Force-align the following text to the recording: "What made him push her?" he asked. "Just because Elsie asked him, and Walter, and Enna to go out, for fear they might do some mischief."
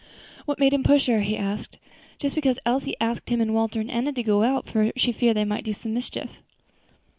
"What 0.45 0.57
made 0.57 0.73
him 0.73 0.81
push 0.83 1.05
her?" 1.05 1.19
he 1.21 1.37
asked. 1.37 1.77
"Just 2.17 2.33
because 2.33 2.57
Elsie 2.65 2.95
asked 2.99 3.29
him, 3.29 3.39
and 3.39 3.53
Walter, 3.53 3.79
and 3.79 3.91
Enna 3.91 4.11
to 4.13 4.23
go 4.23 4.41
out, 4.41 4.67
for 4.67 4.91
fear 4.93 5.31
they 5.35 5.45
might 5.45 5.63
do 5.63 5.73
some 5.73 5.93
mischief." 5.93 6.41